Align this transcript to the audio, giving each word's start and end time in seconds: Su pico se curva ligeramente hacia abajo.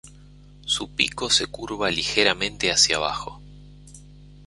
Su 0.65 0.89
pico 0.95 1.29
se 1.29 1.45
curva 1.45 1.91
ligeramente 1.91 2.71
hacia 2.71 2.95
abajo. 2.95 3.39